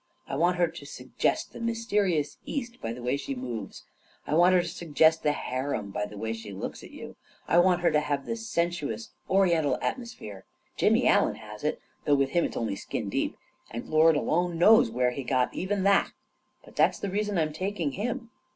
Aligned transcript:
I 0.27 0.35
want 0.35 0.57
her 0.57 0.67
to 0.67 0.83
suggest 0.87 1.53
the 1.53 1.59
\ 1.59 1.59
Mysterious 1.71 2.39
East 2.43 2.81
by 2.81 2.91
the 2.91 3.03
way 3.03 3.17
she 3.17 3.35
moves; 3.35 3.83
I 4.25 4.33
want 4.33 4.55
her 4.55 4.63
to 4.63 4.67
suggest 4.67 5.21
the 5.21 5.31
harem 5.33 5.91
by 5.91 6.07
the 6.07 6.17
way 6.17 6.33
she 6.33 6.51
looks 6.51 6.83
at 6.83 6.89
you. 6.89 7.17
I 7.47 7.59
want 7.59 7.81
her 7.81 7.91
to 7.91 7.99
have 7.99 8.25
the 8.25 8.35
sensuous 8.35 9.11
Oriental 9.29 9.77
atmosphere. 9.79 10.43
Jimmy 10.75 11.05
Allen 11.07 11.35
has 11.35 11.63
it— 11.63 11.79
though 12.05 12.15
with 12.15 12.31
him 12.31 12.45
it's 12.45 12.57
only 12.57 12.75
skin 12.77 13.09
deep! 13.09 13.37
and 13.69 13.85
the 13.85 13.91
Lord 13.91 14.15
alone 14.15 14.57
knows 14.57 14.89
where 14.89 15.11
he 15.11 15.21
got 15.23 15.53
even 15.53 15.83
that 15.83 16.07
I 16.07 16.11
But 16.65 16.75
that's 16.77 16.97
the 16.97 17.11
reason 17.11 17.37
I'm 17.37 17.53
taking 17.53 17.91
him. 17.91 18.31